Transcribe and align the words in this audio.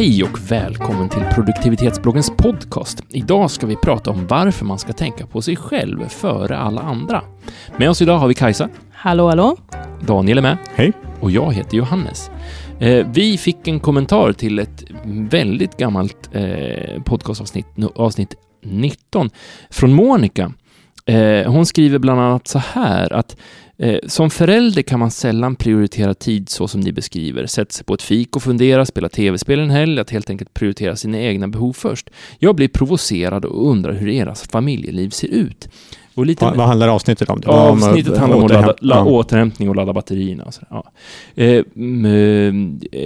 Hej 0.00 0.22
och 0.24 0.50
välkommen 0.50 1.08
till 1.08 1.22
produktivitetsbloggens 1.34 2.30
podcast. 2.36 3.02
Idag 3.08 3.50
ska 3.50 3.66
vi 3.66 3.76
prata 3.76 4.10
om 4.10 4.26
varför 4.26 4.64
man 4.64 4.78
ska 4.78 4.92
tänka 4.92 5.26
på 5.26 5.42
sig 5.42 5.56
själv 5.56 6.08
före 6.08 6.58
alla 6.58 6.80
andra. 6.80 7.22
Med 7.76 7.90
oss 7.90 8.02
idag 8.02 8.18
har 8.18 8.28
vi 8.28 8.34
Kajsa. 8.34 8.68
Hallå, 8.92 9.28
hallå. 9.28 9.56
Daniel 10.06 10.38
är 10.38 10.42
med. 10.42 10.58
Hej. 10.74 10.92
Och 11.20 11.30
jag 11.30 11.52
heter 11.52 11.76
Johannes. 11.76 12.30
Eh, 12.78 13.06
vi 13.12 13.38
fick 13.38 13.68
en 13.68 13.80
kommentar 13.80 14.32
till 14.32 14.58
ett 14.58 14.84
väldigt 15.04 15.76
gammalt 15.76 16.30
eh, 16.32 17.02
podcastavsnitt, 17.02 17.66
avsnitt 17.94 18.34
19, 18.62 19.30
från 19.70 19.92
Monica. 19.92 20.52
Eh, 21.14 21.52
hon 21.52 21.66
skriver 21.66 21.98
bland 21.98 22.20
annat 22.20 22.48
så 22.48 22.58
här 22.58 23.12
att 23.12 23.36
Eh, 23.82 23.98
som 24.06 24.30
förälder 24.30 24.82
kan 24.82 24.98
man 24.98 25.10
sällan 25.10 25.56
prioritera 25.56 26.14
tid 26.14 26.48
så 26.48 26.68
som 26.68 26.80
ni 26.80 26.92
beskriver. 26.92 27.46
Sätta 27.46 27.72
sig 27.72 27.84
på 27.84 27.94
ett 27.94 28.02
fik 28.02 28.36
och 28.36 28.42
fundera, 28.42 28.86
spela 28.86 29.08
tv-spel 29.08 29.60
en 29.60 29.70
helg, 29.70 30.00
att 30.00 30.10
helt 30.10 30.30
enkelt 30.30 30.54
prioritera 30.54 30.96
sina 30.96 31.18
egna 31.20 31.48
behov 31.48 31.72
först. 31.72 32.10
Jag 32.38 32.56
blir 32.56 32.68
provocerad 32.68 33.44
och 33.44 33.70
undrar 33.70 33.92
hur 33.92 34.12
deras 34.12 34.42
familjeliv 34.42 35.10
ser 35.10 35.28
ut. 35.28 35.68
Och 36.14 36.26
lite 36.26 36.44
vad, 36.44 36.56
vad 36.56 36.66
handlar 36.66 36.88
avsnittet 36.88 37.30
om? 37.30 37.42
Avsnittet 37.46 38.18
handlar 38.18 38.38
om 38.38 38.44
återhäm 38.44 38.64
ladda, 38.66 38.78
la, 38.80 39.04
återhämtning 39.04 39.68
och 39.68 39.76
ladda 39.76 39.92
batterierna. 39.92 40.44
Och 40.44 40.54
ja. 40.70 40.84
eh, 41.34 41.64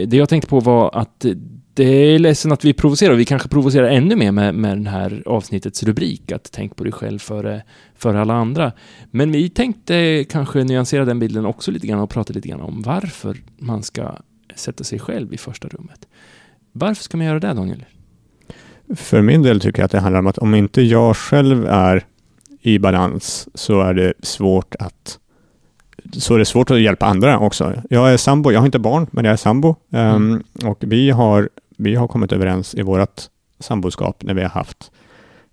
det 0.07 0.17
jag 0.17 0.29
tänkte 0.29 0.49
på 0.49 0.61
var 0.61 0.91
att 0.99 1.27
det 1.75 1.85
är 1.85 2.19
ledsen 2.19 2.53
att 2.53 2.65
vi 2.65 2.73
provocerar. 2.73 3.15
Vi 3.15 3.25
kanske 3.25 3.49
provocerar 3.49 3.89
ännu 3.89 4.17
mer 4.17 4.33
med, 4.33 4.55
med 4.55 4.77
den 4.77 4.87
här 4.87 5.23
avsnittets 5.27 5.83
rubrik, 5.83 6.33
att 6.33 6.53
tänk 6.53 6.77
på 6.77 6.85
dig 6.85 6.93
själv 6.93 7.19
före, 7.19 7.63
före 7.95 8.21
alla 8.21 8.35
andra. 8.35 8.73
Men 9.11 9.33
vi 9.33 9.49
tänkte 9.49 10.25
kanske 10.31 10.65
nyansera 10.65 11.05
den 11.05 11.19
bilden 11.19 11.47
också 11.47 11.71
lite 11.71 11.87
grann 11.87 12.01
och 12.01 12.11
prata 12.11 12.33
lite 12.33 12.49
grann 12.49 12.61
om 12.61 12.83
varför 12.83 13.37
man 13.59 13.83
ska 13.83 14.17
sätta 14.55 14.85
sig 14.85 14.99
själv 14.99 15.35
i 15.35 15.39
första 15.39 15.69
rummet. 15.69 16.09
Varför 16.73 17.03
ska 17.03 17.17
man 17.17 17.27
göra 17.27 17.41
det, 17.41 17.53
Daniel? 17.53 17.85
För 18.97 19.23
min 19.23 19.43
del 19.43 19.61
tycker 19.61 19.79
jag 19.83 19.85
att 19.85 19.93
det 19.93 20.01
handlar 20.01 20.21
om 20.21 20.27
att 20.27 20.39
om 20.39 20.55
inte 20.55 20.83
jag 20.83 21.17
själv 21.17 21.67
är 21.67 22.05
i 22.61 22.79
balans 22.79 23.49
så 23.55 23.81
är 23.81 23.95
det 23.95 24.13
svårt 24.23 24.75
att 24.79 25.19
så 26.13 26.35
är 26.35 26.39
det 26.39 26.45
svårt 26.45 26.71
att 26.71 26.81
hjälpa 26.81 27.07
andra 27.07 27.39
också. 27.39 27.83
Jag 27.91 28.13
är 28.13 28.17
sambo, 28.17 28.53
jag 28.53 28.61
har 28.61 28.67
inte 28.67 28.79
barn, 28.79 29.07
men 29.11 29.25
jag 29.25 29.33
är 29.33 29.37
sambo. 29.37 29.77
Mm. 29.93 30.33
Um, 30.33 30.43
och 30.71 30.79
vi 30.81 31.11
har 31.11 31.49
vi 31.77 31.95
har 31.95 32.09
kommit 32.09 32.33
överens 32.33 32.75
i 32.75 32.83
vårt 32.83 33.23
samboskap 33.61 34.23
när 34.23 34.35
vi 34.35 34.43
har 34.43 34.49
haft 34.49 34.91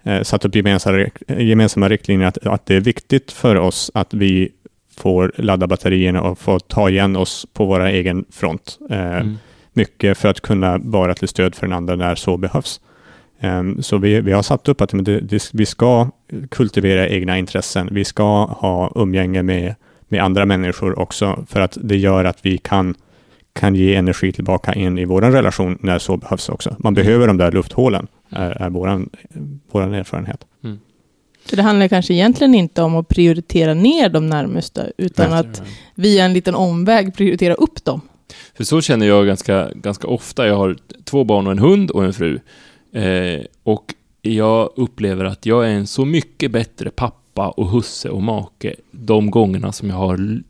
eh, 0.03 0.21
satt 0.21 0.45
upp 0.45 0.55
gemensamma, 0.55 1.05
gemensamma 1.27 1.89
riktlinjer 1.89 2.27
att, 2.27 2.47
att 2.47 2.65
det 2.65 2.75
är 2.75 2.81
viktigt 2.81 3.31
för 3.31 3.55
oss 3.55 3.91
att 3.93 4.13
vi 4.13 4.51
får 4.97 5.31
ladda 5.35 5.67
batterierna 5.67 6.21
och 6.21 6.39
få 6.39 6.59
ta 6.59 6.89
igen 6.89 7.15
oss 7.15 7.47
på 7.53 7.65
vår 7.65 7.85
egen 7.85 8.25
front. 8.31 8.79
Eh, 8.89 9.15
mm. 9.15 9.37
Mycket 9.73 10.17
för 10.17 10.29
att 10.29 10.41
kunna 10.41 10.77
vara 10.77 11.13
till 11.13 11.27
stöd 11.27 11.55
för 11.55 11.67
den 11.67 11.75
andra 11.75 11.95
när 11.95 12.15
så 12.15 12.37
behövs. 12.37 12.81
Um, 13.43 13.83
så 13.83 13.97
vi, 13.97 14.21
vi 14.21 14.31
har 14.31 14.41
satt 14.41 14.67
upp 14.67 14.81
att 14.81 14.89
det, 14.89 15.19
det, 15.19 15.49
vi 15.53 15.65
ska 15.65 16.09
kultivera 16.49 17.07
egna 17.07 17.37
intressen. 17.37 17.89
Vi 17.91 18.05
ska 18.05 18.45
ha 18.45 18.91
umgänge 18.95 19.43
med, 19.43 19.75
med 20.07 20.23
andra 20.23 20.45
människor 20.45 20.99
också, 20.99 21.45
för 21.49 21.59
att 21.59 21.77
det 21.81 21.97
gör 21.97 22.25
att 22.25 22.45
vi 22.45 22.57
kan 22.57 22.95
kan 23.53 23.75
ge 23.75 23.95
energi 23.95 24.31
tillbaka 24.31 24.73
in 24.73 24.97
i 24.97 25.05
vår 25.05 25.21
relation 25.21 25.77
när 25.81 25.99
så 25.99 26.17
behövs 26.17 26.49
också. 26.49 26.75
Man 26.79 26.93
mm. 26.93 27.05
behöver 27.05 27.27
de 27.27 27.37
där 27.37 27.51
lufthålen, 27.51 28.07
är, 28.29 28.51
är 28.51 28.69
vår 28.69 29.05
våran 29.71 29.93
erfarenhet. 29.93 30.45
Mm. 30.63 30.79
Så 31.45 31.55
det 31.55 31.61
handlar 31.61 31.87
kanske 31.87 32.13
egentligen 32.13 32.55
inte 32.55 32.81
om 32.81 32.95
att 32.95 33.07
prioritera 33.07 33.73
ner 33.73 34.09
de 34.09 34.27
närmaste, 34.27 34.91
utan 34.97 35.29
Nej. 35.29 35.39
att 35.39 35.63
via 35.95 36.25
en 36.25 36.33
liten 36.33 36.55
omväg 36.55 37.15
prioritera 37.15 37.53
upp 37.53 37.85
dem. 37.85 38.01
För 38.57 38.63
så 38.63 38.81
känner 38.81 39.05
jag 39.05 39.27
ganska, 39.27 39.69
ganska 39.75 40.07
ofta. 40.07 40.47
Jag 40.47 40.55
har 40.55 40.75
två 41.03 41.23
barn 41.23 41.45
och 41.45 41.51
en 41.51 41.59
hund 41.59 41.91
och 41.91 42.05
en 42.05 42.13
fru. 42.13 42.39
Eh, 42.93 43.41
och 43.63 43.93
jag 44.21 44.69
upplever 44.75 45.25
att 45.25 45.45
jag 45.45 45.65
är 45.65 45.69
en 45.69 45.87
så 45.87 46.05
mycket 46.05 46.51
bättre 46.51 46.89
pappa 46.89 47.49
och 47.49 47.69
husse 47.69 48.09
och 48.09 48.23
make 48.23 48.75
de 48.91 49.31
gångerna 49.31 49.71
som 49.71 49.89
jag 49.89 49.95
har 49.95 50.41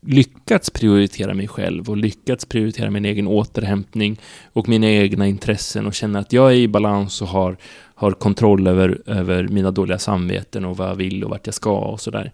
lyckats 0.00 0.70
prioritera 0.70 1.34
mig 1.34 1.48
själv 1.48 1.90
och 1.90 1.96
lyckats 1.96 2.44
prioritera 2.44 2.90
min 2.90 3.04
egen 3.04 3.26
återhämtning 3.26 4.20
och 4.52 4.68
mina 4.68 4.86
egna 4.90 5.26
intressen 5.26 5.86
och 5.86 5.94
känna 5.94 6.18
att 6.18 6.32
jag 6.32 6.52
är 6.52 6.56
i 6.56 6.68
balans 6.68 7.22
och 7.22 7.28
har, 7.28 7.56
har 7.94 8.12
kontroll 8.12 8.66
över, 8.66 9.02
över 9.06 9.48
mina 9.48 9.70
dåliga 9.70 9.98
samveten 9.98 10.64
och 10.64 10.76
vad 10.76 10.88
jag 10.88 10.94
vill 10.94 11.24
och 11.24 11.30
vart 11.30 11.46
jag 11.46 11.54
ska 11.54 11.78
och 11.78 12.00
sådär. 12.00 12.32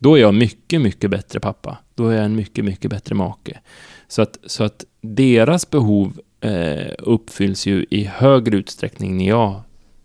Då 0.00 0.14
är 0.14 0.20
jag 0.20 0.34
mycket, 0.34 0.80
mycket 0.80 1.10
bättre 1.10 1.40
pappa. 1.40 1.78
Då 1.94 2.08
är 2.08 2.16
jag 2.16 2.24
en 2.24 2.36
mycket, 2.36 2.64
mycket 2.64 2.90
bättre 2.90 3.14
make. 3.14 3.60
Så 4.08 4.22
att, 4.22 4.38
så 4.46 4.64
att 4.64 4.84
deras 5.00 5.70
behov 5.70 6.20
eh, 6.40 6.92
uppfylls 6.98 7.66
ju 7.66 7.86
i 7.90 8.04
högre 8.04 8.56
utsträckning 8.56 9.16
när 9.16 9.28
jag 9.28 9.60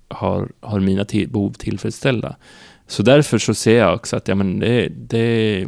har, 0.08 0.52
har 0.60 0.80
mina 0.80 1.06
till, 1.06 1.30
behov 1.30 1.54
tillfredsställda. 1.54 2.36
Så 2.88 3.04
därför 3.04 3.38
så 3.38 3.54
ser 3.54 3.78
jag 3.78 3.96
också 3.96 4.16
att 4.16 4.28
ja, 4.28 4.36
men 4.36 4.60
det, 4.60 4.90
det, 4.90 5.66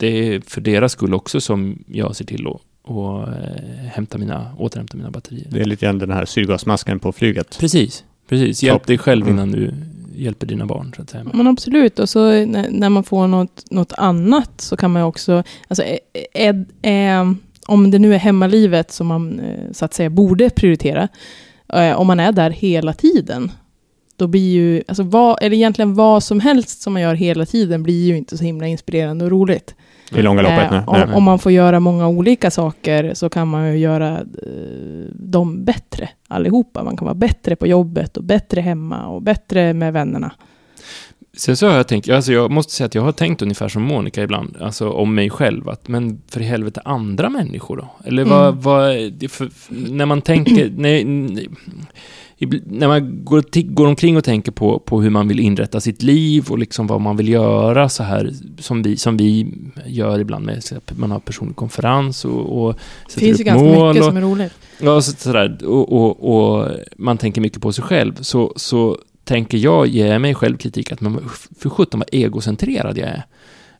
det 0.00 0.06
är 0.06 0.40
för 0.40 0.60
deras 0.60 0.92
skull 0.92 1.14
också 1.14 1.40
som 1.40 1.84
jag 1.86 2.16
ser 2.16 2.24
till 2.24 2.46
att 2.46 2.60
och 2.82 3.28
eh, 3.28 3.86
hämta 3.92 4.18
mina, 4.18 4.54
återhämta 4.58 4.96
mina 4.96 5.10
batterier. 5.10 5.46
Det 5.50 5.60
är 5.60 5.64
lite 5.64 5.86
grann 5.86 5.98
den 5.98 6.10
här 6.10 6.24
syrgasmasken 6.24 6.98
på 6.98 7.12
flyget. 7.12 7.58
Precis, 7.60 8.04
precis. 8.28 8.62
Hjälp 8.62 8.86
dig 8.86 8.98
själv 8.98 9.22
mm. 9.22 9.34
innan 9.34 9.52
du 9.52 9.72
hjälper 10.14 10.46
dina 10.46 10.66
barn. 10.66 10.92
Så 10.96 11.02
att 11.02 11.10
säga. 11.10 11.24
Men 11.32 11.46
absolut, 11.46 11.98
och 11.98 12.08
så 12.08 12.44
när 12.70 12.88
man 12.88 13.04
får 13.04 13.26
något, 13.26 13.70
något 13.70 13.92
annat 13.92 14.60
så 14.60 14.76
kan 14.76 14.90
man 14.90 15.02
också, 15.02 15.42
alltså, 15.68 15.84
är, 16.34 16.66
är, 16.82 17.34
om 17.66 17.90
det 17.90 17.98
nu 17.98 18.14
är 18.14 18.18
hemmalivet 18.18 18.92
som 18.92 19.06
man 19.06 19.40
eh, 19.40 19.72
så 19.72 19.84
att 19.84 19.94
säga 19.94 20.10
borde 20.10 20.50
prioritera, 20.50 21.08
eh, 21.72 22.00
om 22.00 22.06
man 22.06 22.20
är 22.20 22.32
där 22.32 22.50
hela 22.50 22.92
tiden, 22.92 23.52
då 24.16 24.26
blir 24.26 24.52
ju, 24.52 24.82
alltså 24.88 25.02
vad, 25.02 25.38
eller 25.42 25.56
egentligen 25.56 25.94
vad 25.94 26.22
som 26.22 26.40
helst 26.40 26.82
som 26.82 26.92
man 26.92 27.02
gör 27.02 27.14
hela 27.14 27.46
tiden 27.46 27.82
blir 27.82 28.06
ju 28.06 28.16
inte 28.16 28.38
så 28.38 28.44
himla 28.44 28.66
inspirerande 28.66 29.24
och 29.24 29.30
roligt. 29.30 29.74
I 30.10 30.22
långa 30.22 30.42
loppet? 30.42 30.72
Eh, 30.72 30.88
om, 30.88 31.14
om, 31.14 31.22
man 31.22 31.38
får 31.38 31.52
göra 31.52 31.80
många 31.80 32.08
olika 32.08 32.50
saker 32.50 33.14
så 33.14 33.28
kan 33.28 33.48
man 33.48 33.72
ju 33.72 33.78
göra 33.78 34.18
eh, 34.18 35.14
dem 35.14 35.64
bättre 35.64 36.08
allihopa. 36.28 36.84
Man 36.84 36.96
kan 36.96 37.04
vara 37.04 37.14
bättre 37.14 37.56
på 37.56 37.66
jobbet 37.66 38.16
och 38.16 38.24
bättre 38.24 38.60
hemma 38.60 39.06
och 39.06 39.22
bättre 39.22 39.72
med 39.72 39.92
vännerna. 39.92 40.32
Sen 41.40 41.56
så 41.56 41.66
har 41.66 41.76
jag 41.76 41.88
tänkt, 41.88 42.08
alltså 42.08 42.32
jag 42.32 42.50
måste 42.50 42.72
säga 42.72 42.86
att 42.86 42.94
jag 42.94 43.02
har 43.02 43.12
tänkt 43.12 43.42
ungefär 43.42 43.68
som 43.68 43.82
Monica 43.82 44.22
ibland, 44.22 44.56
alltså 44.60 44.90
om 44.90 45.14
mig 45.14 45.30
själv, 45.30 45.68
att 45.68 45.88
men 45.88 46.22
för 46.28 46.40
i 46.40 46.44
helvete 46.44 46.80
andra 46.84 47.30
människor 47.30 47.76
då? 47.76 47.90
Eller 48.04 48.24
vad, 48.24 48.48
mm. 48.48 48.60
vad 48.60 49.30
för, 49.30 49.50
när 49.68 50.06
man 50.06 50.22
tänker, 50.22 50.70
nej, 50.76 51.04
när 52.64 52.88
man 52.88 53.24
går, 53.24 53.64
går 53.74 53.86
omkring 53.86 54.16
och 54.16 54.24
tänker 54.24 54.52
på, 54.52 54.78
på 54.78 55.02
hur 55.02 55.10
man 55.10 55.28
vill 55.28 55.40
inrätta 55.40 55.80
sitt 55.80 56.02
liv 56.02 56.46
och 56.50 56.58
liksom 56.58 56.86
vad 56.86 57.00
man 57.00 57.16
vill 57.16 57.28
göra 57.28 57.88
så 57.88 58.02
här 58.02 58.32
som 58.58 58.82
vi, 58.82 58.96
som 58.96 59.16
vi 59.16 59.54
gör 59.86 60.18
ibland 60.18 60.44
med 60.44 60.62
man 60.96 61.10
har 61.10 61.20
personlig 61.20 61.56
konferens 61.56 62.24
och, 62.24 62.64
och 62.64 62.74
Det 63.14 63.20
finns 63.20 63.40
ju 63.40 63.44
ganska 63.44 63.64
mycket 63.64 64.00
och, 64.00 64.04
som 64.04 64.16
är 64.16 64.20
roligt. 64.20 64.52
Ja, 64.78 65.00
så, 65.00 65.12
sådär, 65.12 65.58
och, 65.64 65.92
och, 65.92 66.34
och, 66.34 66.68
man 66.96 67.18
tänker 67.18 67.40
mycket 67.40 67.62
på 67.62 67.72
sig 67.72 67.84
själv. 67.84 68.14
Så, 68.20 68.52
så 68.56 68.98
tänker 69.30 69.58
jag 69.58 69.86
ge 69.86 70.18
mig 70.18 70.34
själv 70.34 70.56
kritik 70.56 70.92
att 70.92 71.00
man, 71.00 71.30
för 71.58 71.70
sjutton 71.70 72.00
vad 72.00 72.08
egocentrerad 72.12 72.98
jag 72.98 73.08
är. 73.08 73.22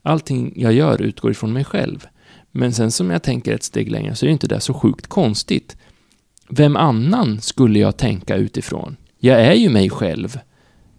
Allting 0.02 0.52
jag 0.56 0.72
gör 0.72 1.02
utgår 1.02 1.30
ifrån 1.30 1.52
mig 1.52 1.64
själv. 1.64 2.06
Men 2.50 2.72
sen 2.72 2.90
som 2.90 3.10
jag 3.10 3.22
tänker 3.22 3.54
ett 3.54 3.62
steg 3.62 3.90
längre 3.90 4.14
så 4.14 4.26
är 4.26 4.30
inte 4.30 4.46
det 4.46 4.60
så 4.60 4.74
sjukt 4.74 5.06
konstigt 5.06 5.76
vem 6.48 6.76
annan 6.76 7.40
skulle 7.40 7.78
jag 7.78 7.96
tänka 7.96 8.36
utifrån? 8.36 8.96
Jag 9.18 9.40
är 9.40 9.54
ju 9.54 9.70
mig 9.70 9.90
själv. 9.90 10.38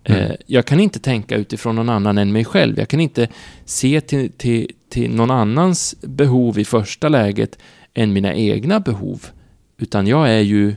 Mm. 0.03 0.21
Eh, 0.21 0.35
jag 0.45 0.65
kan 0.65 0.79
inte 0.79 0.99
tänka 0.99 1.35
utifrån 1.35 1.75
någon 1.75 1.89
annan 1.89 2.17
än 2.17 2.31
mig 2.31 2.45
själv. 2.45 2.79
Jag 2.79 2.87
kan 2.87 2.99
inte 2.99 3.27
se 3.65 4.01
till, 4.01 4.31
till, 4.31 4.71
till 4.89 5.15
någon 5.15 5.31
annans 5.31 5.95
behov 6.01 6.59
i 6.59 6.65
första 6.65 7.09
läget 7.09 7.57
än 7.93 8.13
mina 8.13 8.33
egna 8.33 8.79
behov. 8.79 9.25
Utan 9.77 10.07
jag 10.07 10.29
är 10.29 10.41
ju 10.41 10.75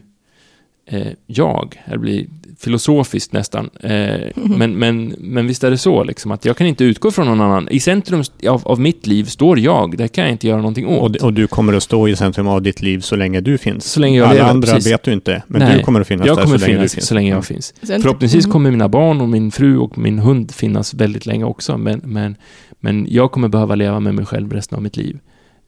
eh, 0.86 1.12
jag. 1.26 1.82
Det 1.86 1.98
blir 1.98 2.26
filosofiskt 2.58 3.32
nästan. 3.32 3.70
Eh, 3.80 3.90
mm. 3.90 4.32
men, 4.34 4.78
men, 4.78 5.14
men 5.18 5.46
visst 5.46 5.64
är 5.64 5.70
det 5.70 5.78
så, 5.78 6.04
liksom, 6.04 6.30
att 6.30 6.44
jag 6.44 6.56
kan 6.56 6.66
inte 6.66 6.84
utgå 6.84 7.10
från 7.10 7.26
någon 7.26 7.40
annan. 7.40 7.68
I 7.68 7.80
centrum 7.80 8.22
av, 8.48 8.62
av 8.64 8.80
mitt 8.80 9.06
liv 9.06 9.24
står 9.24 9.58
jag. 9.58 9.98
Det 9.98 10.08
kan 10.08 10.24
jag 10.24 10.32
inte 10.32 10.46
göra 10.46 10.56
någonting 10.56 10.86
åt. 10.86 11.16
Och, 11.16 11.22
och, 11.22 11.32
du 11.32 11.46
kommer 11.46 11.72
att 11.72 11.82
stå 11.82 12.08
i 12.08 12.16
centrum 12.16 12.48
av 12.48 12.62
ditt 12.62 12.82
liv 12.82 13.00
så 13.00 13.16
länge 13.16 13.40
du 13.40 13.58
finns. 13.58 13.84
Så 13.84 14.00
länge 14.00 14.18
jag 14.18 14.24
Alla 14.24 14.34
lever, 14.34 14.50
andra 14.50 14.72
precis. 14.72 14.92
vet 14.92 15.02
du 15.02 15.12
inte, 15.12 15.42
men 15.46 15.62
Nej, 15.62 15.76
du 15.76 15.82
kommer 15.82 16.00
att 16.00 16.06
finnas 16.06 16.26
jag 16.26 16.36
där 16.36 16.44
kommer 16.44 16.58
så 16.58 16.66
länge 16.66 16.76
finnas 16.76 16.92
du 16.92 16.96
finns. 16.96 17.06
så 17.06 17.14
länge 17.14 17.28
jag 17.28 17.34
mm. 17.34 17.42
finns. 17.42 17.74
Förhoppningsvis 17.82 18.44
mm. 18.44 18.52
kommer 18.52 18.70
mina 18.70 18.88
barn 18.88 19.20
och 19.20 19.28
min 19.28 19.50
fru 19.50 19.78
och 19.78 19.98
min 19.98 20.18
hund 20.18 20.54
finnas 20.54 20.94
väldigt 20.94 21.26
länge 21.26 21.44
också, 21.44 21.78
men, 21.78 22.00
men, 22.04 22.36
men 22.80 23.06
jag 23.10 23.32
kommer 23.32 23.48
behöva 23.48 23.74
leva 23.74 24.00
med 24.00 24.14
mig 24.14 24.26
själv 24.26 24.52
resten 24.52 24.76
av 24.76 24.82
mitt 24.82 24.96
liv. 24.96 25.18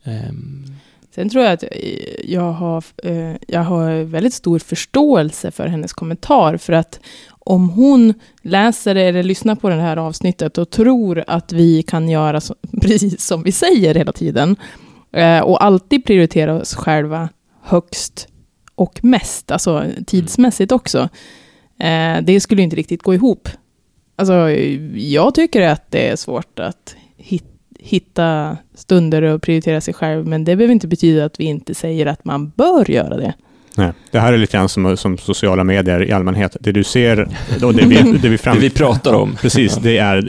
Um, 0.04 0.64
Sen 1.16 1.28
tror 1.28 1.44
jag 1.44 1.52
att 1.52 1.62
eh, 1.62 1.70
jag 2.24 2.52
har, 2.52 2.84
eh, 3.02 3.36
jag 3.48 3.60
har 3.60 4.02
väldigt 4.04 4.34
stor 4.34 4.58
förståelse 4.58 5.50
för 5.50 5.66
hennes 5.66 5.92
kommentar, 5.92 6.56
för 6.56 6.72
att 6.72 7.00
om 7.28 7.68
hon 7.68 8.14
läser 8.42 8.94
eller 8.94 9.22
lyssnar 9.22 9.54
på 9.54 9.68
det 9.68 9.74
här 9.74 9.96
avsnittet 9.96 10.58
och 10.58 10.70
tror 10.70 11.24
att 11.26 11.52
vi 11.52 11.82
kan 11.82 12.08
göra 12.08 12.40
så, 12.40 12.54
precis 12.82 13.26
som 13.26 13.42
vi 13.42 13.52
säger 13.52 13.94
hela 13.94 14.12
tiden, 14.12 14.56
eh, 15.12 15.40
och 15.40 15.64
alltid 15.64 16.04
prioritera 16.04 16.54
oss 16.54 16.74
själva 16.74 17.28
högst 17.62 18.28
och 18.74 19.04
mest, 19.04 19.50
alltså 19.50 19.84
tidsmässigt 20.06 20.72
också. 20.72 21.08
Det 22.22 22.40
skulle 22.40 22.62
inte 22.62 22.76
riktigt 22.76 23.02
gå 23.02 23.14
ihop. 23.14 23.48
Alltså, 24.16 24.50
jag 24.94 25.34
tycker 25.34 25.62
att 25.62 25.90
det 25.90 26.08
är 26.08 26.16
svårt 26.16 26.58
att 26.58 26.96
hitta 27.16 27.55
hitta 27.86 28.56
stunder 28.74 29.22
och 29.22 29.42
prioritera 29.42 29.80
sig 29.80 29.94
själv, 29.94 30.26
men 30.26 30.44
det 30.44 30.56
behöver 30.56 30.72
inte 30.72 30.88
betyda 30.88 31.24
att 31.24 31.40
vi 31.40 31.44
inte 31.44 31.74
säger 31.74 32.06
att 32.06 32.24
man 32.24 32.48
bör 32.48 32.90
göra 32.90 33.16
det. 33.16 33.34
Nej, 33.78 33.92
det 34.10 34.18
här 34.18 34.32
är 34.32 34.38
lite 34.38 34.56
grann 34.56 34.68
som, 34.68 34.96
som 34.96 35.18
sociala 35.18 35.64
medier 35.64 36.02
i 36.08 36.12
allmänhet. 36.12 36.56
Det 36.60 36.72
du 36.72 36.84
ser 36.84 37.28
och 37.64 37.74
det 37.74 37.86
vi, 37.86 37.96
det 38.22 38.28
vi, 38.28 38.38
fram, 38.44 38.54
Det 38.56 38.60
vi 38.62 38.70
pratar 38.70 39.14
om. 39.14 39.36
Precis, 39.40 39.76
det 39.76 39.98
är 39.98 40.22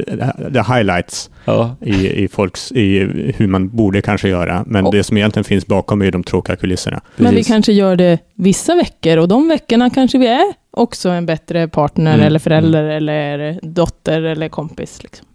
the 0.54 0.74
highlights 0.74 1.30
Ja. 1.46 1.76
i, 1.82 2.24
i, 2.24 2.28
folks, 2.28 2.72
i 2.72 3.00
hur 3.38 3.48
man 3.48 3.70
borde 3.70 4.02
kanske 4.02 4.30
göra. 4.30 4.64
Men 4.68 4.86
Och- 4.86 4.92
det 4.94 5.04
som 5.04 5.18
egentligen 5.18 5.44
finns 5.44 5.68
bakom 5.68 6.02
är 6.02 6.12
de 6.12 6.24
tråkiga 6.24 6.56
kulisserna. 6.56 7.02
Men 7.16 7.30
vi 7.32 7.36
Precis. 7.38 7.48
kanske 7.54 7.74
gör 7.74 7.96
det 7.96 8.20
vissa 8.36 8.76
veckor 8.76 9.18
och 9.18 9.28
de 9.28 9.48
veckorna 9.48 9.90
kanske 9.90 10.18
vi 10.18 10.28
är 10.28 10.54
också 10.72 11.10
en 11.10 11.26
bättre 11.26 11.68
partner 11.68 12.14
Mm. 12.14 12.26
eller 12.26 12.40
förälder 12.40 12.84
eller 12.84 13.60
dotter 13.64 14.22
eller 14.22 14.50
kompis. 14.50 15.04
Liksom. 15.04 15.26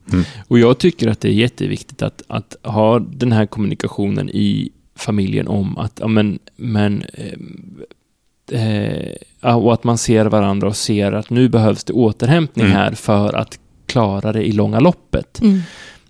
Och 0.49 0.59
jag 0.59 0.79
tycker 0.79 1.09
att 1.09 1.21
det 1.21 1.29
är 1.29 1.33
jätteviktigt 1.33 2.03
att, 2.03 2.23
att 2.29 2.57
ha 2.63 2.99
den 2.99 3.33
här 3.33 3.47
kommunikationen 3.47 4.29
i 4.31 4.71
familjen 4.97 5.49
om 5.49 5.79
att, 5.79 5.99
ja 6.01 6.07
men, 6.09 6.39
men 6.57 7.05
eh, 8.53 9.13
ja, 9.41 9.55
och 9.55 9.73
att 9.73 9.85
man 9.85 9.99
ser 9.99 10.27
varandra 10.27 10.69
och 10.69 10.77
ser 10.77 11.13
att 11.13 11.31
nu 11.31 11.49
behövs 11.49 11.85
det 11.85 11.93
återhämtning 11.93 12.65
Mm. 12.67 12.77
här 12.77 12.93
för 12.93 13.33
att 13.33 13.59
klara 13.87 14.33
det 14.33 14.43
i 14.43 14.53
långa 14.53 14.81
loppet. 14.81 15.41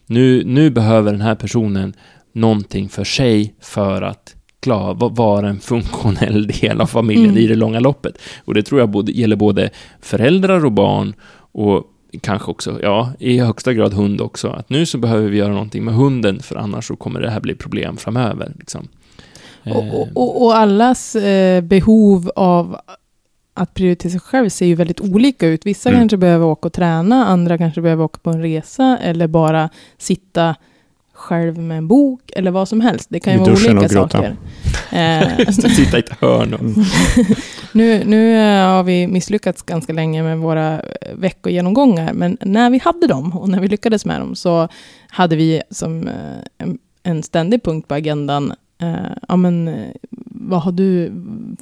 Nu, 0.06 0.42
nu 0.46 0.70
behöver 0.70 1.12
den 1.12 1.20
här 1.20 1.34
personen 1.34 1.94
någonting 2.32 2.88
för 2.88 3.04
sig 3.04 3.54
för 3.60 4.02
att 4.02 4.34
klara, 4.60 4.92
va- 4.94 5.08
vara 5.08 5.48
en 5.48 5.60
funktionell 5.60 6.46
del 6.46 6.80
av 6.80 6.86
familjen 6.86 7.30
Mm. 7.30 7.38
i 7.42 7.46
det 7.46 7.54
långa 7.54 7.80
loppet. 7.80 8.18
Och 8.44 8.54
det 8.54 8.62
tror 8.62 8.80
jag 8.80 8.90
både, 8.90 9.12
gäller 9.12 9.36
både 9.36 9.70
föräldrar 10.00 10.64
och 10.64 10.72
barn 10.72 11.14
och 11.52 11.84
kanske 12.20 12.50
också, 12.50 12.78
ja, 12.82 13.12
i 13.18 13.38
högsta 13.38 13.72
grad 13.72 13.92
hund 13.92 14.20
också. 14.20 14.48
Att 14.48 14.70
nu 14.70 14.86
så 14.86 14.98
behöver 14.98 15.28
vi 15.28 15.36
göra 15.36 15.52
någonting 15.52 15.84
med 15.84 15.94
hunden 15.94 16.40
för 16.42 16.56
annars 16.56 16.86
så 16.86 16.96
kommer 16.96 17.20
det 17.20 17.30
här 17.30 17.40
bli 17.40 17.54
problem 17.54 17.96
framöver. 17.96 18.52
Liksom. 18.58 18.88
Och, 19.64 20.00
och, 20.00 20.08
och, 20.14 20.42
och 20.42 20.56
allas 20.56 21.16
eh, 21.16 21.60
behov 21.60 22.30
av 22.36 22.76
att 23.54 23.74
prioritera 23.74 24.10
sig 24.10 24.20
själv 24.20 24.48
ser 24.48 24.66
ju 24.66 24.74
väldigt 24.74 25.00
olika 25.00 25.46
ut. 25.46 25.66
Vissa 25.66 25.88
Mm. 25.88 26.00
kanske 26.00 26.16
behöver 26.16 26.46
åka 26.46 26.66
och 26.68 26.72
träna, 26.72 27.26
andra 27.26 27.58
kanske 27.58 27.80
behöver 27.80 28.04
åka 28.04 28.18
på 28.22 28.30
en 28.30 28.42
resa 28.42 28.98
eller 29.02 29.26
bara 29.26 29.68
sitta 29.98 30.54
själv 31.14 31.58
med 31.58 31.78
en 31.78 31.88
bok 31.88 32.20
eller 32.36 32.50
vad 32.50 32.68
som 32.68 32.80
helst. 32.80 33.06
Det 33.10 33.20
kan 33.20 33.32
ju 33.32 33.36
I 33.38 33.40
vara 33.42 33.52
olika 33.52 33.72
och 33.72 33.84
gråta. 33.90 34.18
saker. 34.18 34.36
Eh, 34.92 35.48
Sitta 35.50 35.96
i 35.96 36.00
ett 36.00 36.20
hörn 36.20 36.54
och... 36.54 36.60
nu, 37.72 38.04
nu 38.04 38.36
eh, 38.36 38.66
har 38.66 38.82
vi 38.82 39.06
misslyckats 39.06 39.62
ganska 39.62 39.92
länge 39.92 40.22
med 40.22 40.38
våra 40.38 40.72
eh, 40.80 41.14
veckogenomgångar, 41.14 42.12
men 42.12 42.36
när 42.40 42.70
vi 42.70 42.78
hade 42.78 43.06
dem 43.06 43.36
och 43.36 43.48
när 43.48 43.60
vi 43.60 43.68
lyckades 43.68 44.04
med 44.04 44.20
dem 44.20 44.34
så 44.34 44.68
hade 45.08 45.36
vi 45.36 45.62
som 45.70 46.08
eh, 46.08 46.14
en, 46.58 46.78
en 47.02 47.22
ständig 47.22 47.62
punkt 47.62 47.88
på 47.88 47.94
agendan, 47.94 48.50
eh, 48.50 48.56
ja 49.28 49.36
men 49.36 49.68
eh, 49.68 49.88
vad 50.34 50.62
har 50.62 50.72
du 50.72 51.12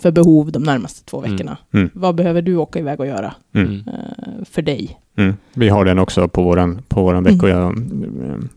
för 0.00 0.11
behov 0.11 0.52
de 0.52 0.62
närmaste 0.62 1.05
två 1.05 1.19
Mm. 1.19 1.31
veckorna? 1.32 1.56
Mm. 1.75 1.90
Vad 1.94 2.14
behöver 2.14 2.43
du 2.43 2.56
åka 2.56 2.78
iväg 2.78 3.00
och 3.00 3.06
göra 3.06 3.34
Mm. 3.55 3.67
Mm. 3.69 3.82
eh, 3.88 4.44
för 4.44 4.62
dig? 4.62 4.99
Mm. 5.17 5.34
Vi 5.55 5.69
har 5.69 5.84
den 5.84 5.99
också 5.99 6.28
på 6.28 6.43
vår 6.43 6.78
på 6.88 7.02
våran 7.02 7.26
Mm. 7.26 7.38
vecko, 7.38 7.72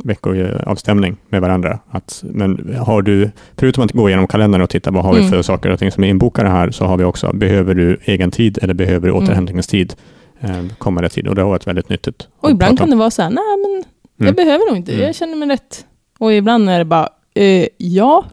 veckoavstämning 0.04 1.16
med 1.30 1.42
varandra. 1.42 1.80
Att, 1.90 2.24
men 2.28 2.76
har 2.80 3.02
du, 3.02 3.32
förutom 3.58 3.84
att 3.84 3.92
gå 3.92 4.10
igenom 4.10 4.28
kalendern 4.28 4.62
och 4.62 4.70
titta 4.70 4.92
vad 4.92 5.04
har 5.06 5.14
vi 5.14 5.20
Mm. 5.20 5.32
för 5.32 5.42
saker 5.42 5.70
och 5.70 5.80
ting 5.80 5.92
som 5.92 6.04
är 6.04 6.08
inbokade 6.08 6.50
här, 6.50 6.72
så 6.72 6.86
har 6.86 6.98
vi 6.98 7.04
också, 7.04 7.32
behöver 7.34 7.76
du 7.76 8.00
egen 8.06 8.32
tid 8.32 8.60
eller 8.62 8.74
behöver 8.74 9.08
du 9.08 9.14
Mm. 9.14 9.24
återhämtningstid 9.24 9.94
eh, 10.40 10.64
kommande 10.78 11.10
tid? 11.10 11.28
Och 11.28 11.36
det 11.36 11.42
har 11.42 11.50
varit 11.50 11.68
väldigt 11.68 11.90
nyttigt. 11.90 12.28
Och 12.40 12.52
ibland 12.52 12.78
kan 12.80 12.90
det 12.90 12.96
vara 12.96 13.12
så 13.12 13.22
här, 13.22 13.30
nej 13.30 13.58
men 13.62 13.84
jag 14.18 14.34
Mm. 14.34 14.36
behöver 14.36 14.68
nog 14.70 14.78
inte, 14.78 14.92
Mm. 14.94 15.06
jag 15.06 15.16
känner 15.16 15.36
mig 15.36 15.50
rätt. 15.50 15.86
Och 16.20 16.34
ibland 16.34 16.70
är 16.70 16.80
det 16.80 16.86
bara, 16.86 17.10
eh, 17.34 17.68
ja, 17.78 18.26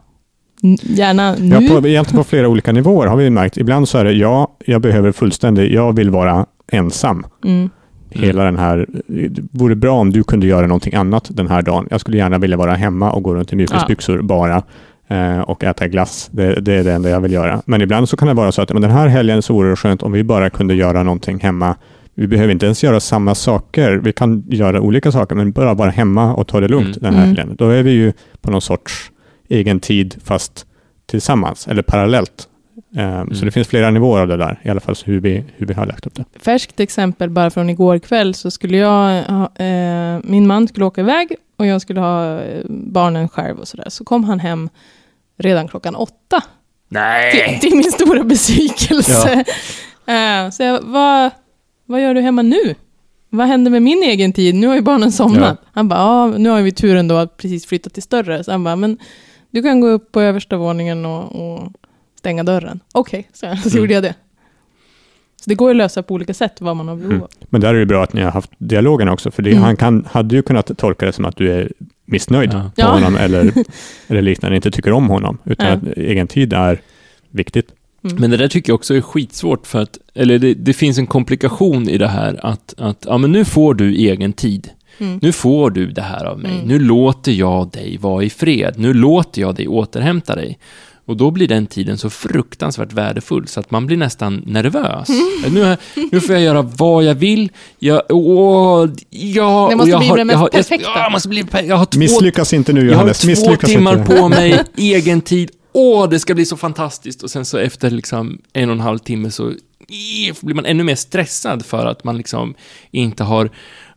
gärna 0.81 1.35
nu. 1.35 1.55
Ja, 1.55 1.81
på, 1.81 1.87
egentligen 1.87 2.23
på 2.23 2.29
flera 2.29 2.47
olika 2.47 2.71
nivåer 2.71 3.07
har 3.07 3.17
vi 3.17 3.29
märkt. 3.29 3.57
Ibland 3.57 3.87
så 3.87 3.97
är 3.97 4.03
det, 4.03 4.11
ja, 4.11 4.55
jag 4.65 4.81
behöver 4.81 5.11
fullständig, 5.11 5.73
jag 5.73 5.95
vill 5.95 6.09
vara 6.09 6.45
ensam. 6.71 7.25
Mm. 7.45 7.69
Hela 8.09 8.43
den 8.43 8.57
här, 8.57 8.85
det 9.07 9.41
vore 9.51 9.75
bra 9.75 9.91
om 9.99 10.11
du 10.11 10.23
kunde 10.23 10.47
göra 10.47 10.67
någonting 10.67 10.93
annat 10.95 11.27
den 11.29 11.47
här 11.47 11.61
dagen. 11.61 11.87
Jag 11.89 12.01
skulle 12.01 12.17
gärna 12.17 12.37
vilja 12.37 12.57
vara 12.57 12.73
hemma 12.73 13.11
och 13.11 13.23
gå 13.23 13.35
runt 13.35 13.53
i 13.53 13.55
mjukisbyxor 13.55 14.21
bara 14.21 14.63
eh, 15.07 15.39
och 15.39 15.63
äta 15.63 15.87
glass. 15.87 16.29
Det, 16.31 16.55
det 16.61 16.73
är 16.73 16.83
det 16.83 16.93
enda 16.93 17.09
jag 17.09 17.21
vill 17.21 17.31
göra. 17.31 17.61
Men 17.65 17.81
ibland 17.81 18.09
så 18.09 18.17
kan 18.17 18.27
det 18.27 18.33
vara 18.33 18.51
så 18.51 18.61
att 18.61 18.73
men 18.73 18.81
den 18.81 18.91
här 18.91 19.07
helgen 19.07 19.41
så 19.41 19.53
vore 19.53 19.69
det 19.69 19.75
skönt 19.75 20.03
om 20.03 20.11
vi 20.11 20.23
bara 20.23 20.49
kunde 20.49 20.73
göra 20.75 21.03
någonting 21.03 21.39
hemma. 21.39 21.75
Vi 22.15 22.27
behöver 22.27 22.51
inte 22.53 22.65
ens 22.65 22.83
göra 22.83 22.99
samma 22.99 23.35
saker. 23.35 23.91
Vi 24.03 24.13
kan 24.13 24.43
göra 24.49 24.81
olika 24.81 25.11
saker, 25.11 25.35
men 25.35 25.51
bara 25.51 25.73
vara 25.73 25.89
hemma 25.89 26.33
och 26.35 26.47
ta 26.47 26.59
det 26.59 26.67
lugnt 26.67 26.97
Mm. 26.97 26.99
den 27.01 27.13
här 27.13 27.23
Mm. 27.23 27.35
helgen. 27.37 27.55
Då 27.57 27.69
är 27.69 27.83
vi 27.83 27.91
ju 27.91 28.13
på 28.41 28.51
någon 28.51 28.61
sorts 28.61 29.10
egen 29.51 29.79
tid, 29.79 30.15
fast 30.23 30.65
tillsammans 31.05 31.67
eller 31.67 31.81
parallellt. 31.81 32.47
Eh, 32.97 33.23
Så 33.33 33.45
det 33.45 33.51
finns 33.51 33.67
flera 33.67 33.91
nivåer 33.91 34.21
av 34.21 34.27
det 34.27 34.37
där, 34.37 34.59
i 34.63 34.69
alla 34.69 34.79
fall 34.79 34.95
hur 35.05 35.19
vi, 35.19 35.43
hur 35.57 35.65
vi 35.65 35.73
har 35.73 35.85
lagt 35.85 36.07
upp 36.07 36.15
det. 36.15 36.25
Färskt 36.39 36.79
exempel 36.79 37.29
bara 37.29 37.49
från 37.49 37.69
igår 37.69 37.99
kväll 37.99 38.33
så 38.33 38.51
skulle 38.51 38.77
jag, 38.77 39.23
ha, 39.23 39.55
eh, 39.65 40.19
min 40.23 40.47
man 40.47 40.67
skulle 40.67 40.85
åka 40.85 41.01
iväg 41.01 41.35
och 41.57 41.65
jag 41.65 41.81
skulle 41.81 41.99
ha 41.99 42.39
eh, 42.41 42.61
barnen 42.69 43.29
själv 43.29 43.59
och 43.59 43.67
sådär. 43.67 43.89
Så 43.89 44.03
kom 44.03 44.23
han 44.23 44.39
hem 44.39 44.69
redan 45.37 45.67
klockan 45.67 45.95
åtta. 45.95 46.43
Nej! 46.89 47.31
Till, 47.31 47.59
till 47.69 47.77
min 47.77 47.91
stora 47.91 48.23
besvikelse. 48.23 49.43
Eh, 50.05 50.49
så 50.49 50.63
jag, 50.63 50.79
vad, 50.81 51.31
vad 51.85 52.01
gör 52.01 52.13
du 52.13 52.21
hemma 52.21 52.41
nu? 52.41 52.75
Vad 53.29 53.47
händer 53.47 53.71
med 53.71 53.81
min 53.81 54.03
egen 54.03 54.33
tid? 54.33 54.55
Nu 54.55 54.67
har 54.67 54.75
ju 54.75 54.81
barnen 54.81 55.11
somnat. 55.11 55.61
Han 55.73 55.87
bara, 55.87 55.99
ja, 55.99 56.37
nu 56.37 56.49
har 56.49 56.61
vi 56.61 56.71
turen 56.71 57.07
då 57.07 57.15
att 57.17 57.37
precis 57.37 57.65
flytta 57.65 57.89
till 57.89 58.03
större. 58.03 58.43
Så 58.43 58.51
han 58.51 58.63
bara, 58.63 58.75
men 58.75 58.97
du 59.51 59.61
kan 59.61 59.81
gå 59.81 59.87
upp 59.87 60.11
på 60.11 60.21
översta 60.21 60.57
våningen 60.57 61.05
och, 61.05 61.35
och 61.55 61.73
stänga 62.17 62.43
dörren. 62.43 62.79
Okej, 62.93 63.27
så, 63.33 63.39
så 63.39 63.69
Mm. 63.69 63.77
gjorde 63.81 63.93
jag 63.93 64.03
det. 64.03 64.15
Så 65.35 65.49
det 65.49 65.55
går 65.55 65.69
att 65.69 65.75
lösa 65.75 66.03
på 66.03 66.13
olika 66.13 66.33
sätt 66.33 66.61
vad 66.61 66.75
man 66.77 66.87
har 66.87 66.95
behov 66.95 67.11
Mm. 67.11 67.23
av. 67.23 67.29
Men 67.49 67.61
där 67.61 67.73
är 67.75 67.79
det 67.79 67.85
bra 67.85 68.03
att 68.03 68.13
ni 68.13 68.21
har 68.21 68.31
haft 68.31 68.51
dialogen 68.57 69.09
också, 69.09 69.31
för 69.31 69.43
det, 69.43 69.51
Mm. 69.51 69.63
han 69.63 69.77
kan, 69.77 70.07
hade 70.11 70.35
ju 70.35 70.41
kunnat 70.41 70.77
tolka 70.77 71.05
det 71.05 71.13
som 71.13 71.25
att 71.25 71.35
du 71.37 71.51
är 71.51 71.71
missnöjd 72.05 72.53
Ja. 72.53 72.63
på 72.75 72.81
Ja. 72.81 72.87
honom 72.87 73.15
eller, 73.15 73.51
eller 74.07 74.21
liknande, 74.21 74.55
inte 74.55 74.71
tycker 74.71 74.91
om 74.91 75.07
honom, 75.09 75.37
utan 75.45 75.67
Ja. 75.67 75.73
att 75.73 75.97
egen 75.97 76.27
tid 76.27 76.53
är 76.53 76.81
viktigt. 77.29 77.67
Mm. 78.03 78.15
Men 78.19 78.29
det 78.29 78.37
där 78.37 78.47
tycker 78.47 78.69
jag 78.71 78.75
också 78.75 78.93
är 78.95 79.01
skitsvårt 79.01 79.67
för 79.67 79.79
att, 79.81 79.97
eller 80.13 80.39
det, 80.39 80.53
det 80.53 80.73
finns 80.73 80.97
en 80.97 81.07
komplikation 81.07 81.89
i 81.89 81.97
det 81.97 82.07
här 82.07 82.45
att, 82.45 82.73
att, 82.77 83.05
ja 83.07 83.17
men 83.17 83.31
nu 83.31 83.45
får 83.45 83.73
du 83.73 83.95
egen 83.95 84.33
tid. 84.33 84.69
Mm. 85.01 85.19
Nu 85.21 85.31
får 85.31 85.69
du 85.69 85.91
det 85.91 86.01
här 86.01 86.25
av 86.25 86.39
mig. 86.39 86.51
Mm. 86.51 86.67
Nu 86.67 86.79
låter 86.79 87.31
jag 87.31 87.69
dig 87.71 87.97
vara 87.97 88.23
i 88.23 88.29
fred. 88.29 88.73
Nu 88.77 88.93
låter 88.93 89.41
jag 89.41 89.55
dig 89.55 89.67
återhämta 89.67 90.35
dig. 90.35 90.59
Och 91.05 91.17
då 91.17 91.31
blir 91.31 91.47
den 91.47 91.67
tiden 91.67 91.97
så 91.97 92.09
fruktansvärt 92.09 92.93
värdefull 92.93 93.47
så 93.47 93.59
att 93.59 93.71
man 93.71 93.85
blir 93.85 93.97
nästan 93.97 94.43
nervös. 94.45 95.09
Mm. 95.09 95.53
Nu, 95.53 95.77
nu 96.11 96.21
får 96.21 96.35
jag 96.35 96.43
göra 96.43 96.61
vad 96.61 97.03
jag 97.03 97.15
vill. 97.15 97.51
Jag, 97.79 98.01
åh, 98.09 98.89
ja, 99.09 99.67
Det 99.69 99.75
måste 99.75 99.91
jag 99.91 99.99
bli 99.99 100.07
har, 100.09 100.17
det 100.17 100.25
mest 100.25 100.33
jag 100.33 100.39
har, 100.39 100.45
jag, 100.45 100.51
perfekta. 100.51 100.89
Ja, 100.95 101.03
jag 101.03 101.11
måste 101.11 101.29
bli 101.29 101.45
Jag 101.67 101.75
har 101.75 101.85
två, 101.85 101.99
Misslyckas 101.99 102.53
inte 102.53 102.73
nu 102.73 102.79
jag 102.79 102.97
har 102.97 103.13
Johannes, 103.23 103.43
två 103.43 103.55
timmar 103.55 103.97
inte. 103.97 104.15
på 104.15 104.29
mig, 104.29 104.63
egen 104.75 105.21
tid. 105.21 105.51
Åh, 105.73 106.09
det 106.09 106.19
ska 106.19 106.33
bli 106.35 106.45
så 106.45 106.57
fantastiskt. 106.57 107.23
Och 107.23 107.31
sen 107.31 107.45
så 107.45 107.57
efter 107.57 107.89
liksom 107.89 108.41
en 108.53 108.69
och 108.69 108.75
en 108.75 108.81
halv 108.81 108.99
timme 108.99 109.31
så 109.31 109.53
blir 110.41 110.53
man 110.55 110.65
ännu 110.65 110.83
mer 110.83 110.95
stressad 110.95 111.65
för 111.65 111.85
att 111.85 112.03
man 112.03 112.17
liksom 112.17 112.55
inte 112.91 113.23
har 113.23 113.49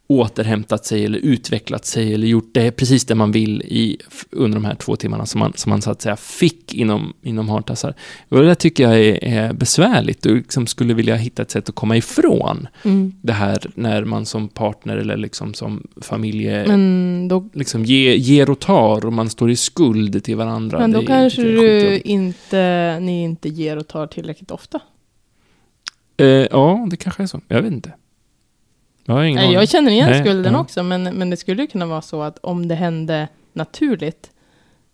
återhämtat 0.06 0.84
sig 0.86 1.04
eller 1.04 1.18
utvecklat 1.18 1.84
sig 1.84 2.14
eller 2.14 2.26
gjort 2.26 2.50
det, 2.54 2.70
precis 2.70 3.04
det 3.04 3.14
man 3.14 3.32
vill 3.32 3.62
i, 3.62 3.98
under 4.30 4.56
de 4.56 4.64
här 4.64 4.74
två 4.74 4.96
timmarna 4.96 5.26
som 5.26 5.38
man, 5.38 5.52
som 5.56 5.70
man 5.70 5.82
så 5.82 5.90
att 5.90 6.02
säga 6.02 6.16
fick 6.16 6.74
inom, 6.74 7.12
inom 7.22 7.48
hartassar. 7.48 7.94
Och 8.28 8.38
det 8.38 8.46
där 8.46 8.54
tycker 8.54 8.84
jag 8.90 9.00
är, 9.00 9.24
är 9.24 9.52
besvärligt 9.52 10.26
och 10.26 10.32
liksom 10.36 10.66
skulle 10.66 10.94
vilja 10.94 11.16
hitta 11.16 11.42
ett 11.42 11.50
sätt 11.50 11.68
att 11.68 11.74
komma 11.74 11.96
ifrån 11.96 12.68
Mm. 12.84 13.12
det 13.22 13.32
här 13.32 13.70
när 13.74 14.04
man 14.04 14.26
som 14.26 14.48
partner 14.48 14.96
eller 14.96 15.16
liksom 15.16 15.54
som 15.54 15.86
familje 16.00 16.64
Men 16.68 17.28
då, 17.28 17.48
liksom 17.52 17.84
ge, 17.84 18.16
ger 18.16 18.50
och 18.50 18.60
tar 18.60 19.06
och 19.06 19.12
man 19.12 19.30
står 19.30 19.50
i 19.50 19.56
skuld 19.56 20.24
till 20.24 20.36
varandra. 20.36 20.78
men 20.78 20.92
då 20.92 21.00
är- 21.02 21.06
kanske 21.06 21.42
du 21.42 21.98
inte, 22.00 22.98
ni 23.00 23.22
inte 23.22 23.48
ger 23.48 23.76
och 23.76 23.88
tar 23.88 24.06
tillräckligt 24.06 24.50
ofta. 24.50 24.80
Eh, 26.16 26.26
ja, 26.26 26.86
det 26.90 26.96
kanske 26.96 27.22
är 27.22 27.26
så. 27.26 27.40
Jag 27.48 27.62
vet 27.62 27.72
inte. 27.72 27.92
Jag 29.04 29.14
har 29.14 29.22
ingen 29.22 29.44
Nej, 29.44 29.52
jag 29.54 29.68
känner 29.68 29.90
igen 29.90 30.10
Nej, 30.10 30.20
skulden 30.20 30.52
ja. 30.52 30.60
också, 30.60 30.82
men, 30.82 31.02
men 31.02 31.30
det 31.30 31.36
skulle 31.36 31.66
kunna 31.66 31.86
vara 31.86 32.02
så 32.02 32.22
att 32.22 32.38
om 32.38 32.68
det 32.68 32.74
hände 32.74 33.28
naturligt, 33.52 34.30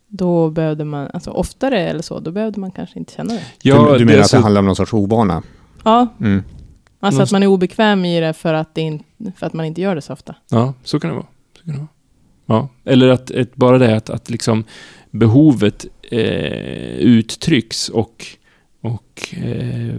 då 0.09 0.51
behövde 0.51 0.85
man, 0.85 1.09
alltså 1.15 1.31
oftare 1.31 1.81
eller 1.89 2.03
så, 2.03 2.21
då 2.21 2.31
behövde 2.31 2.61
man 2.61 2.71
kanske 2.71 2.99
inte 2.99 3.13
känna 3.13 3.33
det. 3.35 3.43
Ja, 3.63 3.85
du, 3.87 3.93
du 3.93 3.99
det 3.99 4.05
menar 4.05 4.19
är 4.19 4.23
att 4.23 4.25
det 4.25 4.29
så- 4.29 4.43
handlar 4.43 4.59
om 4.59 4.67
någon 4.67 4.77
sorts 4.77 4.93
ovana? 4.95 5.43
Ja, 5.85 6.07
Mm. 6.21 6.43
alltså 7.01 7.23
att 7.23 7.33
man 7.33 7.43
är 7.43 7.47
obekväm 7.47 8.05
i 8.05 8.21
det 8.21 8.33
för 8.33 8.55
att, 8.55 8.75
det 8.75 8.81
in, 8.81 9.03
för 9.37 9.47
att 9.47 9.53
man 9.53 9.67
inte 9.67 9.81
gör 9.81 9.95
det 9.95 10.01
så 10.03 10.13
ofta. 10.13 10.35
Ja, 10.51 10.75
så 10.85 11.01
kan 11.01 11.11
det 11.11 11.17
vara. 11.17 11.27
Så 11.59 11.65
kan 11.65 11.73
det 11.73 11.79
vara. 11.79 11.89
Ja. 12.47 12.69
Eller 12.85 13.09
att 13.09 13.31
ett, 13.31 13.57
bara 13.57 13.79
det 13.79 13.97
att, 13.97 14.11
att 14.11 14.31
liksom 14.31 14.65
behovet 15.11 15.87
eh, 16.11 16.21
uttrycks 16.99 17.89
och 17.89 18.27
och 18.81 19.35
eh, 19.45 19.95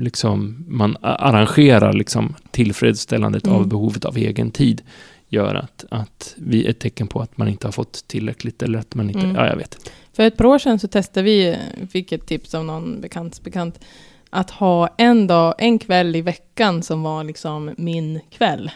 liksom 0.00 0.64
man 0.68 0.96
arrangerar 1.02 1.92
liksom 1.92 2.34
tillfredsställandet 2.50 3.46
Mm. 3.46 3.58
av 3.58 3.68
behovet 3.68 4.04
av 4.04 4.16
egen 4.16 4.50
tid 4.50 4.82
gör 5.28 5.54
att, 5.54 5.84
att 5.90 6.34
vi 6.38 6.66
är 6.66 6.70
ett 6.70 6.78
tecken 6.80 7.06
på 7.06 7.20
att 7.20 7.38
man 7.38 7.48
inte 7.48 7.66
har 7.66 7.72
fått 7.72 8.04
tillräckligt 8.08 8.62
eller 8.62 8.78
att 8.78 8.94
man 8.94 9.10
inte, 9.10 9.20
Mm. 9.24 9.36
ja 9.36 9.46
jag 9.46 9.56
vet 9.56 9.74
inte. 9.74 9.90
För 10.12 10.22
ett 10.22 10.36
par 10.36 10.44
år 10.44 10.58
sedan 10.58 10.78
så 10.78 10.88
testade 10.88 11.24
vi, 11.24 11.56
fick 11.90 12.12
ett 12.12 12.26
tips 12.26 12.54
av 12.54 12.64
någon 12.64 13.00
bekants 13.00 13.42
bekant, 13.42 13.80
att 14.30 14.50
ha 14.50 14.88
en 14.98 15.26
dag, 15.26 15.54
en 15.58 15.78
kväll 15.78 16.16
i 16.16 16.22
veckan 16.22 16.82
som 16.82 17.02
var 17.02 17.24
liksom 17.24 17.74
min 17.76 18.20
kväll. 18.30 18.70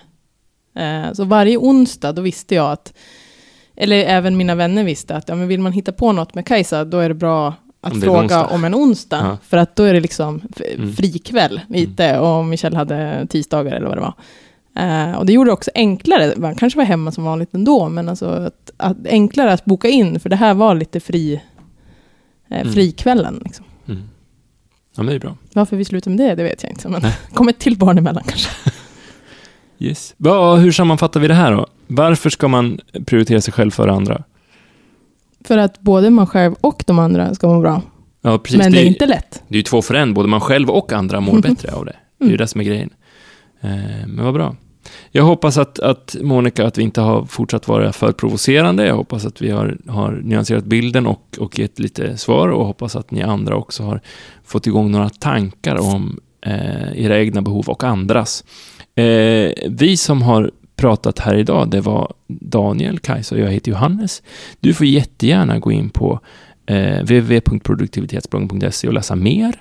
Eh, 0.77 1.13
så 1.13 1.25
varje 1.25 1.57
onsdag, 1.57 2.13
då 2.13 2.23
visste 2.23 2.55
jag 2.55 2.73
att, 2.73 2.95
eller 3.77 3.97
även 3.97 4.37
mina 4.37 4.55
vänner 4.55 4.85
visste 4.85 5.17
att, 5.17 5.29
ja 5.29 5.35
men 5.35 5.49
vill 5.49 5.61
man 5.61 5.73
hitta 5.73 5.93
på 5.93 6.13
något 6.13 6.35
med 6.35 6.47
Kajsa, 6.47 6.85
då 6.85 6.99
är 6.99 7.09
det 7.09 7.15
bra 7.15 7.55
att 7.83 7.93
Om 7.93 8.01
det 8.01 8.07
fråga 8.07 8.45
om 8.47 8.65
en 8.65 8.75
onsdag. 8.75 9.17
Ja. 9.23 9.39
För 9.49 9.57
att 9.57 9.77
då 9.77 9.83
är 9.83 9.95
det 9.95 10.01
liksom 10.01 10.41
Mm. 10.77 10.93
frikväll 10.93 11.61
lite, 11.69 12.19
och 12.19 12.45
Michelle 12.45 12.77
hade 12.77 13.27
tisdagar 13.31 13.73
eller 13.73 13.87
vad 13.89 13.97
det 13.97 14.01
var. 14.01 14.15
Eh, 14.77 15.13
och 15.19 15.27
det 15.27 15.33
gjorde 15.33 15.49
det 15.51 15.55
också 15.55 15.71
enklare, 15.75 16.33
man 16.37 16.55
kanske 16.55 16.77
var 16.79 16.85
hemma 16.85 17.13
som 17.13 17.25
vanligt 17.25 17.55
ändå, 17.55 17.89
men 17.89 18.09
alltså 18.09 18.27
att, 18.27 18.71
att, 18.77 18.97
enklare 19.07 19.53
att 19.53 19.65
boka 19.65 19.89
in, 19.89 20.21
för 20.21 20.29
det 20.29 20.37
här 20.37 20.55
var 20.55 20.75
lite 20.75 21.01
fri, 21.01 21.35
eh, 22.51 22.61
Mm. 22.61 22.73
frikvällen. 22.73 23.43
Liksom. 23.45 23.65
Mm. 23.89 24.03
Ja 24.97 25.03
men 25.03 25.07
det 25.07 25.15
är 25.15 25.19
bra. 25.21 25.37
Varför 25.55 25.77
vi 25.77 25.85
slutade 25.85 26.17
med 26.17 26.27
det, 26.29 26.35
det 26.35 26.43
vet 26.43 26.63
jag 26.63 26.73
inte. 26.73 26.89
Men 26.89 27.01
Nej. 27.03 27.17
kom 27.35 27.49
ett 27.49 27.59
till 27.59 27.79
barn 27.79 27.99
emellan 27.99 28.23
kanske. 28.27 28.51
Yes. 29.79 30.15
Va, 30.17 30.55
hur 30.57 30.73
sammanfattar 30.73 31.21
vi 31.21 31.29
det 31.29 31.35
här 31.35 31.53
då? 31.53 31.67
Varför 31.87 32.31
ska 32.31 32.49
man 32.49 32.81
prioritera 33.07 33.41
sig 33.41 33.53
själv 33.53 33.71
före 33.71 33.93
andra? 33.93 34.23
För 35.45 35.59
att 35.59 35.81
både 35.81 36.11
man 36.11 36.27
själv 36.27 36.55
och 36.61 36.83
de 36.87 36.99
andra 36.99 37.35
ska 37.35 37.47
må 37.49 37.61
bra. 37.61 37.83
Ja, 38.23 38.39
precis. 38.39 38.59
men 38.59 38.73
det 38.73 38.79
är 38.79 38.83
ju- 38.83 38.89
inte 38.89 39.07
lätt. 39.07 39.43
Det 39.49 39.55
är 39.55 39.57
ju 39.57 39.63
två 39.63 39.83
för 39.83 39.95
en, 39.95 40.15
både 40.15 40.29
man 40.29 40.41
själv 40.41 40.71
och 40.71 40.93
andra 40.93 41.21
mår 41.21 41.41
bättre 41.41 41.73
av 41.73 41.85
det. 41.85 41.97
Det 42.19 42.25
är 42.25 42.29
ju 42.29 42.35
Mm. 42.35 42.39
det 42.39 42.47
som 42.47 42.61
är 42.61 42.65
grejen. 42.65 42.91
Eh, 43.61 43.71
men 44.07 44.25
vad 44.25 44.35
bra. 44.35 44.57
Jag 45.11 45.23
hoppas 45.25 45.59
att, 45.59 45.79
att 45.79 46.17
Monica, 46.23 46.67
att 46.67 46.79
vi 46.79 46.83
inte 46.83 47.01
har 47.01 47.25
fortsatt 47.25 47.69
vara 47.69 47.93
för 47.93 48.13
provocerande. 48.13 48.87
Jag 48.87 48.95
hoppas 48.97 49.27
att 49.27 49.43
vi 49.43 49.51
har, 49.51 49.79
har 49.89 50.13
nyanserat 50.25 50.65
bilden 50.65 51.07
och, 51.07 51.37
och 51.41 51.59
gett 51.59 51.79
lite 51.79 52.17
svar 52.17 52.49
och 52.49 52.67
hoppas 52.67 52.97
att 52.97 53.11
ni 53.11 53.23
andra 53.23 53.57
också 53.57 53.83
har 53.83 54.01
fått 54.45 54.67
igång 54.67 54.91
några 54.91 55.09
tankar 55.09 55.77
om 55.95 56.21
eh, 56.47 57.05
era 57.05 57.19
egna 57.19 57.43
behov 57.43 57.65
och 57.69 57.85
andras. 57.85 58.45
Eh, 58.95 59.53
vi 59.69 59.97
som 59.97 60.23
har 60.23 60.51
pratat 60.83 61.19
här 61.19 61.35
idag, 61.35 61.71
det 61.71 61.81
var 61.81 62.13
Daniel, 62.29 62.99
Kajsa 62.99 63.35
och 63.35 63.41
jag 63.41 63.51
heter 63.51 63.71
Johannes. 63.71 64.23
Du 64.61 64.75
får 64.75 64.87
jättegärna 64.87 65.59
gå 65.59 65.73
in 65.73 65.91
på 65.91 66.21
eh, 66.67 66.99
www.produktivitetsbloggen.se 67.03 68.89
och 68.89 68.95
läsa 68.95 69.17
mer. 69.17 69.55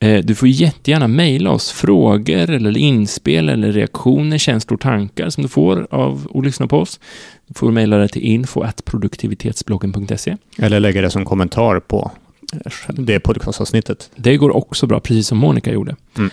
Eh, 0.00 0.24
Du 0.24 0.34
får 0.34 0.48
jättegärna 0.48 1.08
mejla 1.08 1.50
oss 1.50 1.70
frågor 1.70 2.50
eller 2.50 2.76
inspel 2.78 3.48
eller 3.48 3.72
reaktioner, 3.72 4.38
känslor, 4.38 4.76
tankar 4.78 5.30
som 5.30 5.42
du 5.42 5.48
får 5.48 5.86
av 5.90 6.28
att 6.34 6.44
lyssna 6.44 6.66
på 6.66 6.78
oss. 6.78 7.00
Du 7.46 7.54
får 7.54 7.70
mejla 7.70 7.96
det 7.96 8.08
till 8.08 8.22
info.produktivitetsbloggen.se. 8.22 10.36
Eller 10.58 10.80
lägga 10.80 11.02
det 11.02 11.10
som 11.10 11.24
kommentar 11.24 11.80
på 11.80 12.10
eh, 12.52 12.58
det 12.88 13.20
podcastavsnittet. 13.20 14.10
Det 14.16 14.36
går 14.36 14.56
också 14.56 14.86
bra, 14.86 15.00
precis 15.00 15.26
som 15.26 15.38
Monica 15.38 15.72
gjorde. 15.72 15.96
Mm. 16.16 16.30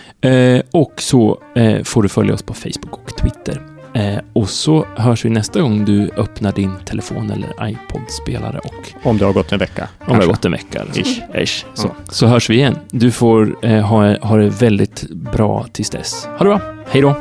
Eh, 0.56 0.62
och 0.70 0.92
så 0.96 1.38
får 1.84 2.02
du 2.02 2.08
följa 2.08 2.34
oss 2.34 2.42
på 2.42 2.54
Facebook 2.54 2.92
och 2.92 3.16
Twitter. 3.16 3.71
Eh, 3.94 4.18
och 4.32 4.48
så 4.48 4.86
hörs 4.96 5.24
vi 5.24 5.30
nästa 5.30 5.60
gång 5.60 5.84
du 5.84 6.10
öppnar 6.16 6.52
din 6.52 6.72
telefon 6.84 7.30
eller 7.30 7.68
iPod-spelare 7.68 8.58
och 8.58 9.06
Om 9.10 9.18
det 9.18 9.24
har 9.24 9.32
gått 9.32 9.52
en 9.52 9.58
vecka. 9.58 9.88
Om 9.98 10.06
det 10.06 10.12
har 10.12 10.14
kanske. 10.14 10.30
gått 10.32 10.44
en 10.44 10.52
vecka 10.52 10.80
eller 10.80 10.92
så. 10.92 11.00
Ish. 11.00 11.20
Ish. 11.42 11.64
Så. 11.74 11.86
Ja. 11.88 11.94
så 12.12 12.26
hörs 12.26 12.50
vi 12.50 12.54
igen. 12.54 12.76
Du 12.90 13.10
får 13.10 13.56
eh, 13.66 13.80
ha, 13.80 14.16
ha 14.18 14.36
det 14.36 14.48
väldigt 14.48 15.10
bra 15.10 15.66
tills 15.72 15.90
dess. 15.90 16.24
Ha 16.24 16.38
det 16.38 16.44
bra. 16.44 16.60
Hej 16.90 17.02
då! 17.02 17.14